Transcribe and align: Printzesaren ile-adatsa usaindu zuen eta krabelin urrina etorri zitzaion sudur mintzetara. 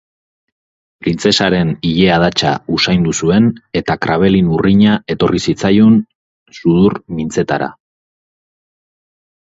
Printzesaren 1.07 1.73
ile-adatsa 1.89 2.53
usaindu 2.77 3.13
zuen 3.25 3.49
eta 3.81 3.97
krabelin 4.07 4.49
urrina 4.57 4.95
etorri 5.17 5.43
zitzaion 5.51 6.01
sudur 6.61 6.99
mintzetara. 7.21 7.69